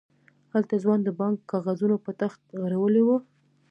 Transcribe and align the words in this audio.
هلته 0.53 0.75
ځوان 0.83 0.99
د 1.03 1.09
بانک 1.19 1.37
کاغذونه 1.51 1.95
په 2.05 2.11
تخت 2.21 2.41
غړولي 2.61 3.01
وو. 3.03 3.17